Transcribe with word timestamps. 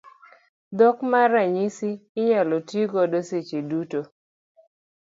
Dhok 0.77 0.97
mar 1.11 1.27
ranyisi 1.33 1.89
inyalo 2.19 2.55
ti 2.67 2.79
godo 2.91 3.19
seche 3.29 3.59
duto. 3.69 4.01